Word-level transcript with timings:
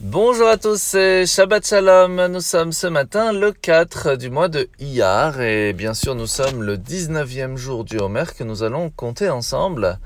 Bonjour 0.00 0.46
à 0.46 0.56
tous, 0.56 0.80
c'est 0.80 1.26
Shabbat 1.26 1.66
Shalom. 1.66 2.24
Nous 2.28 2.40
sommes 2.40 2.70
ce 2.70 2.86
matin 2.86 3.32
le 3.32 3.50
4 3.50 4.14
du 4.14 4.30
mois 4.30 4.46
de 4.46 4.68
Iyar 4.78 5.40
et 5.40 5.72
bien 5.72 5.92
sûr 5.92 6.14
nous 6.14 6.28
sommes 6.28 6.62
le 6.62 6.76
19e 6.76 7.56
jour 7.56 7.82
du 7.82 7.98
Homer 7.98 8.22
que 8.38 8.44
nous 8.44 8.62
allons 8.62 8.90
compter 8.90 9.28
ensemble. 9.28 9.98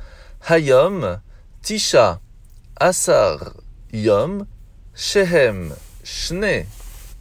Hayom, 0.48 1.20
Tisha, 1.60 2.20
Asar, 2.80 3.52
Yom, 3.92 4.46
Shehem, 4.94 5.74
Shne, 6.02 6.64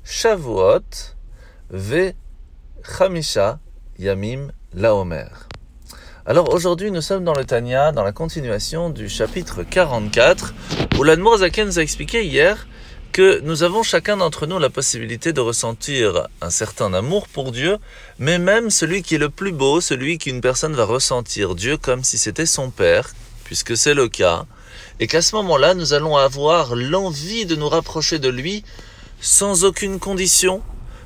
Shavuot, 0.06 1.16
Ve, 1.72 2.14
Chamisha, 2.86 3.60
Yamim, 4.00 4.54
Laomer. 4.74 5.51
Alors 6.28 6.54
aujourd'hui, 6.54 6.92
nous 6.92 7.02
sommes 7.02 7.24
dans 7.24 7.34
le 7.34 7.46
Tanya, 7.46 7.92
dans 7.92 8.04
la 8.04 8.12
continuation 8.12 8.92
du 8.92 9.10
chapitre 9.10 9.64
44, 9.64 10.54
où 11.00 11.04
l'Admour 11.04 11.38
Zaken 11.38 11.66
nous 11.66 11.80
a 11.80 11.82
expliqué 11.82 12.24
hier 12.24 12.68
que 13.12 13.40
nous 13.40 13.64
avons 13.64 13.82
chacun 13.82 14.18
d'entre 14.18 14.46
nous 14.46 14.60
la 14.60 14.70
possibilité 14.70 15.34
de 15.34 15.42
ressentir 15.42 16.28
un 16.42 16.52
certain 16.52 16.94
amour 16.94 17.28
pour 17.28 17.52
Dieu, 17.52 17.80
mais 18.20 18.38
même 18.38 18.70
celui 18.70 19.02
qui 19.02 19.16
est 19.16 19.18
le 19.18 19.32
plus 19.32 19.52
beau, 19.52 19.82
celui 19.82 20.20
qu'une 20.20 20.42
personne 20.42 20.76
va 20.76 20.86
ressentir 20.86 21.56
Dieu 21.56 21.78
comme 21.78 22.04
si 22.04 22.20
c'était 22.20 22.46
son 22.46 22.70
Père, 22.70 23.10
puisque 23.44 23.76
c'est 23.76 23.96
le 23.96 24.08
cas, 24.08 24.46
et 25.00 25.08
qu'à 25.08 25.24
ce 25.24 25.36
moment-là, 25.38 25.74
nous 25.74 25.94
allons 25.94 26.18
avoir 26.18 26.76
l'envie 26.76 27.48
de 27.48 27.56
nous 27.56 27.68
rapprocher 27.68 28.20
de 28.20 28.30
lui 28.30 28.64
sans 29.22 29.64
aucune 29.64 29.98
condition, 29.98 30.62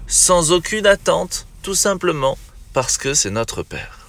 sans 0.08 0.52
aucune 0.52 0.86
attente, 0.86 1.48
tout 1.64 1.74
simplement 1.74 2.38
parce 2.74 2.98
que 2.98 3.14
c'est 3.14 3.32
notre 3.32 3.64
Père. 3.64 4.05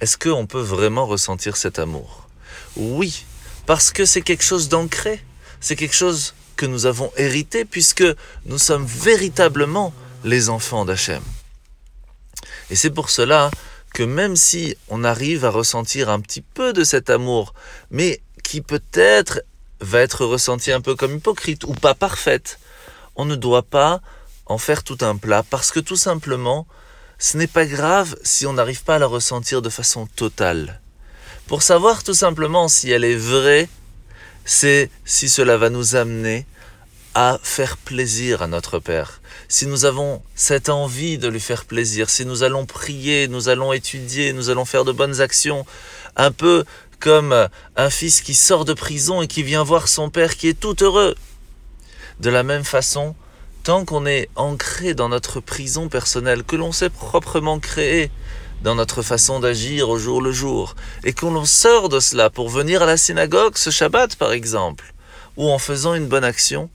Est-ce 0.00 0.18
qu'on 0.18 0.46
peut 0.46 0.60
vraiment 0.60 1.06
ressentir 1.06 1.56
cet 1.56 1.78
amour? 1.78 2.28
Oui, 2.76 3.24
parce 3.66 3.90
que 3.92 4.04
c'est 4.04 4.22
quelque 4.22 4.44
chose 4.44 4.68
d'ancré, 4.68 5.24
c'est 5.60 5.76
quelque 5.76 5.94
chose 5.94 6.34
que 6.56 6.66
nous 6.66 6.86
avons 6.86 7.12
hérité 7.16 7.64
puisque 7.64 8.04
nous 8.46 8.58
sommes 8.58 8.86
véritablement 8.86 9.92
les 10.24 10.48
enfants 10.48 10.84
d'Hachem. 10.84 11.22
Et 12.70 12.76
c'est 12.76 12.90
pour 12.90 13.10
cela 13.10 13.50
que 13.92 14.02
même 14.02 14.36
si 14.36 14.76
on 14.88 15.04
arrive 15.04 15.44
à 15.44 15.50
ressentir 15.50 16.10
un 16.10 16.20
petit 16.20 16.42
peu 16.42 16.72
de 16.72 16.82
cet 16.82 17.10
amour, 17.10 17.54
mais 17.90 18.20
qui 18.42 18.60
peut-être 18.60 19.42
va 19.80 20.00
être 20.00 20.24
ressenti 20.24 20.72
un 20.72 20.80
peu 20.80 20.96
comme 20.96 21.16
hypocrite 21.16 21.64
ou 21.64 21.72
pas 21.72 21.94
parfaite, 21.94 22.58
on 23.16 23.24
ne 23.24 23.36
doit 23.36 23.62
pas 23.62 24.00
en 24.46 24.58
faire 24.58 24.82
tout 24.82 24.98
un 25.00 25.16
plat 25.16 25.42
parce 25.48 25.70
que 25.70 25.80
tout 25.80 25.96
simplement, 25.96 26.66
ce 27.18 27.36
n'est 27.36 27.46
pas 27.46 27.66
grave 27.66 28.16
si 28.22 28.46
on 28.46 28.52
n'arrive 28.52 28.84
pas 28.84 28.96
à 28.96 28.98
la 28.98 29.06
ressentir 29.06 29.62
de 29.62 29.70
façon 29.70 30.06
totale. 30.06 30.80
Pour 31.46 31.62
savoir 31.62 32.02
tout 32.02 32.14
simplement 32.14 32.68
si 32.68 32.90
elle 32.90 33.04
est 33.04 33.16
vraie, 33.16 33.68
c'est 34.44 34.90
si 35.04 35.28
cela 35.28 35.56
va 35.56 35.70
nous 35.70 35.96
amener 35.96 36.46
à 37.14 37.38
faire 37.42 37.76
plaisir 37.76 38.42
à 38.42 38.46
notre 38.46 38.78
Père. 38.78 39.20
Si 39.48 39.66
nous 39.66 39.84
avons 39.84 40.22
cette 40.34 40.68
envie 40.68 41.16
de 41.16 41.28
lui 41.28 41.40
faire 41.40 41.64
plaisir, 41.64 42.10
si 42.10 42.26
nous 42.26 42.42
allons 42.42 42.66
prier, 42.66 43.28
nous 43.28 43.48
allons 43.48 43.72
étudier, 43.72 44.32
nous 44.32 44.50
allons 44.50 44.64
faire 44.64 44.84
de 44.84 44.92
bonnes 44.92 45.20
actions, 45.20 45.64
un 46.16 46.32
peu 46.32 46.64
comme 46.98 47.48
un 47.76 47.90
fils 47.90 48.20
qui 48.20 48.34
sort 48.34 48.64
de 48.64 48.72
prison 48.72 49.22
et 49.22 49.28
qui 49.28 49.42
vient 49.42 49.62
voir 49.62 49.88
son 49.88 50.10
Père 50.10 50.36
qui 50.36 50.48
est 50.48 50.58
tout 50.58 50.82
heureux. 50.82 51.14
De 52.20 52.30
la 52.30 52.42
même 52.42 52.64
façon, 52.64 53.14
tant 53.64 53.86
qu'on 53.86 54.04
est 54.04 54.28
ancré 54.36 54.92
dans 54.92 55.08
notre 55.08 55.40
prison 55.40 55.88
personnelle, 55.88 56.44
que 56.44 56.54
l'on 56.54 56.70
s'est 56.70 56.90
proprement 56.90 57.58
créé 57.58 58.10
dans 58.62 58.74
notre 58.74 59.00
façon 59.00 59.40
d'agir 59.40 59.88
au 59.88 59.98
jour 59.98 60.20
le 60.20 60.32
jour, 60.32 60.76
et 61.02 61.14
qu'on 61.14 61.44
sort 61.46 61.88
de 61.88 61.98
cela 61.98 62.28
pour 62.28 62.50
venir 62.50 62.82
à 62.82 62.86
la 62.86 62.98
synagogue 62.98 63.56
ce 63.56 63.70
Shabbat 63.70 64.16
par 64.16 64.32
exemple, 64.32 64.92
ou 65.38 65.50
en 65.50 65.58
faisant 65.58 65.94
une 65.94 66.08
bonne 66.08 66.24
action, 66.24 66.68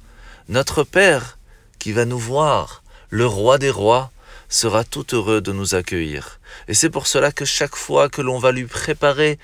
notre 0.50 0.84
Père, 0.84 1.38
qui 1.78 1.92
va 1.92 2.06
nous 2.06 2.18
voir, 2.18 2.82
le 3.10 3.28
roi 3.28 3.60
des 3.60 3.70
rois, 3.70 4.12
sera 4.50 4.84
tout 4.84 5.16
heureux 5.16 5.42
de 5.42 5.52
nous 5.52 5.76
accueillir. 5.76 6.40
Et 6.68 6.74
c'est 6.74 6.90
pour 6.90 7.06
cela 7.06 7.32
que 7.32 7.46
chaque 7.46 7.76
fois 7.76 8.10
que 8.10 8.24
l'on 8.24 8.40
va 8.40 8.52
lui 8.52 8.66
préparer 8.66 9.38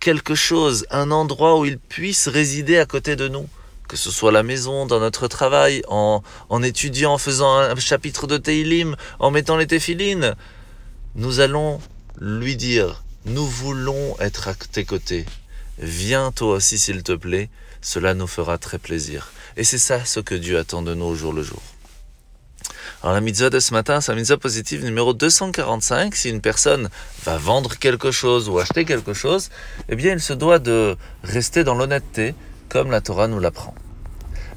quelque 0.00 0.34
chose, 0.34 0.84
un 0.90 1.12
endroit 1.12 1.60
où 1.60 1.64
il 1.64 1.78
puisse 1.78 2.26
résider 2.26 2.78
à 2.78 2.86
côté 2.86 3.14
de 3.14 3.28
nous, 3.28 3.48
que 3.92 3.98
ce 3.98 4.10
soit 4.10 4.30
à 4.30 4.32
la 4.32 4.42
maison, 4.42 4.86
dans 4.86 5.00
notre 5.00 5.28
travail, 5.28 5.82
en, 5.86 6.22
en 6.48 6.62
étudiant, 6.62 7.12
en 7.12 7.18
faisant 7.18 7.58
un 7.58 7.76
chapitre 7.76 8.26
de 8.26 8.38
Teilim, 8.38 8.96
en 9.18 9.30
mettant 9.30 9.58
les 9.58 9.66
téphilines, 9.66 10.34
nous 11.14 11.40
allons 11.40 11.78
lui 12.18 12.56
dire, 12.56 13.04
nous 13.26 13.46
voulons 13.46 14.16
être 14.18 14.48
à 14.48 14.54
tes 14.54 14.86
côtés. 14.86 15.26
Viens 15.76 16.32
toi 16.32 16.54
aussi 16.54 16.78
s'il 16.78 17.02
te 17.02 17.12
plaît, 17.12 17.50
cela 17.82 18.14
nous 18.14 18.26
fera 18.26 18.56
très 18.56 18.78
plaisir. 18.78 19.30
Et 19.58 19.62
c'est 19.62 19.76
ça 19.76 20.02
ce 20.06 20.20
que 20.20 20.34
Dieu 20.34 20.58
attend 20.58 20.80
de 20.80 20.94
nous 20.94 21.04
au 21.04 21.14
jour 21.14 21.34
le 21.34 21.42
jour. 21.42 21.60
Alors 23.02 23.14
la 23.14 23.20
mitzvah 23.20 23.50
de 23.50 23.60
ce 23.60 23.74
matin, 23.74 24.00
c'est 24.00 24.12
la 24.12 24.16
mitzvah 24.16 24.38
positive 24.38 24.86
numéro 24.86 25.12
245. 25.12 26.14
Si 26.14 26.30
une 26.30 26.40
personne 26.40 26.88
va 27.26 27.36
vendre 27.36 27.76
quelque 27.76 28.10
chose 28.10 28.48
ou 28.48 28.58
acheter 28.58 28.86
quelque 28.86 29.12
chose, 29.12 29.50
eh 29.90 29.96
bien 29.96 30.14
il 30.14 30.20
se 30.20 30.32
doit 30.32 30.60
de 30.60 30.96
rester 31.24 31.62
dans 31.62 31.74
l'honnêteté, 31.74 32.34
comme 32.72 32.90
la 32.90 33.02
Torah 33.02 33.28
nous 33.28 33.38
l'apprend. 33.38 33.74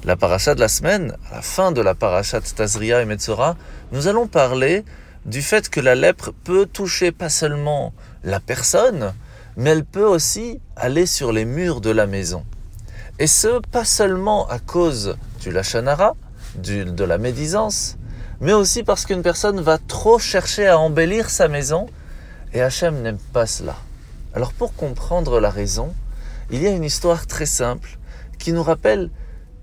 La 0.04 0.16
paracha 0.16 0.54
de 0.54 0.60
la 0.60 0.68
semaine, 0.68 1.14
à 1.30 1.34
la 1.34 1.42
fin 1.42 1.70
de 1.70 1.82
la 1.82 1.94
paracha 1.94 2.40
de 2.40 2.46
Tazria 2.46 3.02
et 3.02 3.04
Metzora, 3.04 3.56
nous 3.92 4.08
allons 4.08 4.26
parler 4.26 4.86
du 5.26 5.42
fait 5.42 5.68
que 5.68 5.80
la 5.80 5.94
lèpre 5.94 6.32
peut 6.32 6.64
toucher 6.64 7.12
pas 7.12 7.28
seulement 7.28 7.92
la 8.24 8.40
personne, 8.40 9.12
mais 9.58 9.68
elle 9.68 9.84
peut 9.84 10.06
aussi 10.06 10.62
aller 10.76 11.04
sur 11.04 11.30
les 11.30 11.44
murs 11.44 11.82
de 11.82 11.90
la 11.90 12.06
maison. 12.06 12.46
Et 13.18 13.26
ce, 13.26 13.60
pas 13.70 13.84
seulement 13.84 14.48
à 14.48 14.60
cause 14.60 15.18
du 15.42 15.50
lachanara, 15.50 16.14
de 16.54 17.04
la 17.04 17.18
médisance, 17.18 17.98
mais 18.40 18.54
aussi 18.54 18.82
parce 18.82 19.04
qu'une 19.04 19.20
personne 19.20 19.60
va 19.60 19.76
trop 19.76 20.18
chercher 20.18 20.68
à 20.68 20.78
embellir 20.78 21.28
sa 21.28 21.48
maison, 21.48 21.86
et 22.54 22.62
Hachem 22.62 23.02
n'aime 23.02 23.18
pas 23.34 23.44
cela. 23.44 23.76
Alors 24.32 24.54
pour 24.54 24.74
comprendre 24.74 25.38
la 25.38 25.50
raison, 25.50 25.92
il 26.50 26.62
y 26.62 26.66
a 26.66 26.70
une 26.70 26.84
histoire 26.84 27.26
très 27.26 27.44
simple 27.44 27.98
qui 28.38 28.52
nous 28.52 28.62
rappelle 28.62 29.10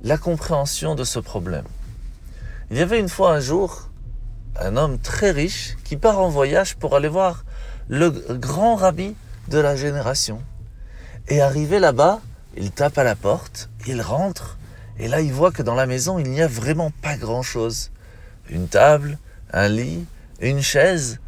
la 0.01 0.17
compréhension 0.17 0.95
de 0.95 1.03
ce 1.03 1.19
problème. 1.19 1.66
Il 2.72 2.78
y 2.78 2.81
avait 2.81 3.00
une 3.00 3.09
fois 3.09 3.34
un 3.34 3.39
jour 3.39 3.89
un 4.59 4.78
homme 4.78 5.00
très 5.00 5.31
riche 5.31 5.75
qui 5.84 5.97
part 5.97 6.19
en 6.19 6.29
voyage 6.29 6.75
pour 6.75 6.95
aller 6.95 7.07
voir 7.07 7.44
le 7.88 8.09
grand 8.09 8.75
rabbi 8.75 9.16
de 9.50 9.57
la 9.57 9.75
génération. 9.75 10.41
Et 11.28 11.41
arrivé 11.41 11.79
là-bas, 11.79 12.22
il 12.56 12.72
tape 12.72 12.97
à 12.97 13.03
la 13.03 13.16
porte, 13.16 13.69
il 13.88 14.01
rentre, 14.01 14.57
et 15.00 15.07
là 15.07 15.22
il 15.22 15.33
voit 15.33 15.51
que 15.51 15.63
dans 15.63 15.75
la 15.75 15.85
maison 15.85 16.19
il 16.19 16.29
n'y 16.29 16.41
a 16.41 16.47
vraiment 16.47 16.91
pas 17.01 17.17
grand-chose. 17.17 17.91
Une 18.50 18.67
table, 18.67 19.17
un 19.51 19.69
lit, 19.69 20.06
une 20.39 20.62
chaise, 20.62 21.19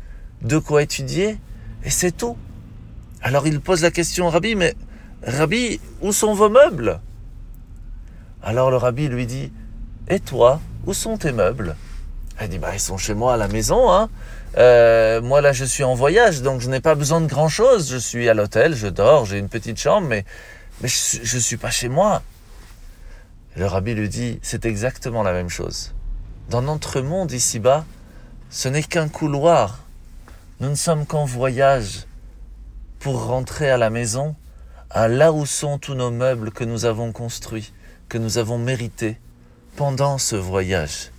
de 0.41 0.57
quoi 0.57 0.83
étudier, 0.83 1.39
et 1.83 1.89
c'est 1.89 2.11
tout. 2.11 2.37
Alors 3.21 3.47
il 3.47 3.59
pose 3.59 3.81
la 3.81 3.91
question 3.91 4.27
au 4.27 4.29
rabbi, 4.29 4.55
mais 4.55 4.75
Rabbi, 5.25 5.79
où 6.01 6.11
sont 6.11 6.35
vos 6.35 6.49
meubles? 6.49 6.99
Alors 8.45 8.69
le 8.69 8.77
rabbi 8.77 9.07
lui 9.07 9.25
dit 9.25 9.51
Et 10.07 10.19
toi, 10.19 10.61
où 10.85 10.93
sont 10.93 11.17
tes 11.17 11.31
meubles? 11.31 11.75
Elle 12.37 12.49
dit 12.49 12.59
Bah, 12.59 12.69
ils 12.73 12.79
sont 12.79 12.97
chez 12.97 13.15
moi 13.15 13.33
à 13.33 13.37
la 13.37 13.47
maison. 13.47 13.91
Hein. 13.91 14.07
Euh, 14.57 15.19
moi, 15.19 15.41
là, 15.41 15.51
je 15.51 15.65
suis 15.65 15.83
en 15.83 15.95
voyage, 15.95 16.43
donc 16.43 16.61
je 16.61 16.69
n'ai 16.69 16.79
pas 16.79 16.93
besoin 16.93 17.21
de 17.21 17.25
grand 17.25 17.49
chose. 17.49 17.89
Je 17.89 17.97
suis 17.97 18.29
à 18.29 18.35
l'hôtel, 18.35 18.75
je 18.75 18.87
dors, 18.87 19.25
j'ai 19.25 19.39
une 19.39 19.49
petite 19.49 19.79
chambre, 19.79 20.07
mais, 20.07 20.25
mais 20.81 20.87
je 20.87 21.35
ne 21.35 21.41
suis 21.41 21.57
pas 21.57 21.71
chez 21.71 21.89
moi. 21.89 22.21
le 23.55 23.65
rabbi 23.65 23.95
lui 23.95 24.09
dit 24.09 24.39
C'est 24.43 24.65
exactement 24.65 25.23
la 25.23 25.33
même 25.33 25.49
chose. 25.49 25.95
Dans 26.51 26.61
notre 26.61 27.01
monde 27.01 27.31
ici-bas, 27.31 27.83
ce 28.51 28.69
n'est 28.69 28.83
qu'un 28.83 29.07
couloir. 29.07 29.79
Nous 30.59 30.69
ne 30.69 30.75
sommes 30.75 31.07
qu'en 31.07 31.25
voyage 31.25 32.05
pour 32.99 33.25
rentrer 33.25 33.71
à 33.71 33.77
la 33.77 33.89
maison, 33.89 34.35
à 34.91 35.07
là 35.07 35.33
où 35.33 35.47
sont 35.47 35.79
tous 35.79 35.95
nos 35.95 36.11
meubles 36.11 36.51
que 36.51 36.63
nous 36.63 36.85
avons 36.85 37.11
construits 37.11 37.73
que 38.09 38.17
nous 38.17 38.37
avons 38.37 38.57
mérité 38.57 39.17
pendant 39.75 40.17
ce 40.17 40.35
voyage. 40.35 41.11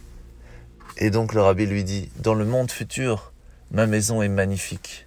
Et 0.99 1.11
donc 1.11 1.35
le 1.35 1.43
rabbi 1.43 1.67
lui 1.67 1.85
dit, 1.85 2.11
dans 2.17 2.35
le 2.35 2.45
monde 2.45 2.71
futur, 2.71 3.33
ma 3.71 3.87
maison 3.87 4.23
est 4.23 4.29
magnifique. 4.29 5.07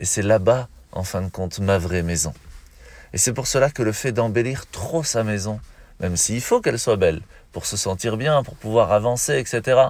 Et 0.00 0.04
c'est 0.04 0.22
là-bas, 0.22 0.68
en 0.92 1.02
fin 1.02 1.22
de 1.22 1.28
compte, 1.28 1.60
ma 1.60 1.78
vraie 1.78 2.02
maison. 2.02 2.34
Et 3.12 3.18
c'est 3.18 3.32
pour 3.32 3.46
cela 3.46 3.70
que 3.70 3.82
le 3.82 3.92
fait 3.92 4.12
d'embellir 4.12 4.66
trop 4.70 5.02
sa 5.02 5.24
maison, 5.24 5.60
même 6.00 6.16
s'il 6.16 6.40
faut 6.40 6.60
qu'elle 6.60 6.78
soit 6.78 6.96
belle, 6.96 7.22
pour 7.52 7.66
se 7.66 7.76
sentir 7.76 8.16
bien, 8.16 8.42
pour 8.42 8.54
pouvoir 8.56 8.92
avancer, 8.92 9.38
etc. 9.38 9.80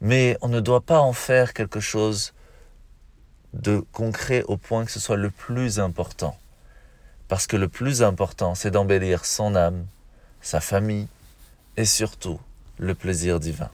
Mais 0.00 0.36
on 0.40 0.48
ne 0.48 0.60
doit 0.60 0.80
pas 0.80 1.00
en 1.00 1.12
faire 1.12 1.52
quelque 1.52 1.80
chose 1.80 2.32
de 3.52 3.84
concret 3.92 4.42
au 4.48 4.56
point 4.56 4.84
que 4.84 4.90
ce 4.90 5.00
soit 5.00 5.16
le 5.16 5.30
plus 5.30 5.78
important. 5.78 6.36
Parce 7.28 7.46
que 7.46 7.56
le 7.56 7.68
plus 7.68 8.02
important, 8.02 8.54
c'est 8.54 8.70
d'embellir 8.70 9.24
son 9.24 9.54
âme, 9.54 9.86
sa 10.44 10.60
famille 10.60 11.08
et 11.76 11.86
surtout 11.86 12.38
le 12.78 12.94
plaisir 12.94 13.40
divin. 13.40 13.70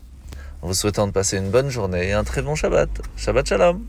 En 0.62 0.68
vous 0.68 0.74
souhaitant 0.74 1.06
de 1.06 1.12
passer 1.12 1.36
une 1.36 1.50
bonne 1.50 1.68
journée 1.68 2.08
et 2.08 2.12
un 2.12 2.24
très 2.24 2.42
bon 2.42 2.54
Shabbat. 2.54 2.88
Shabbat 3.16 3.46
Shalom 3.46 3.84